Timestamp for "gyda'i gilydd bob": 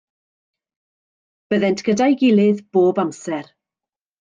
1.91-3.05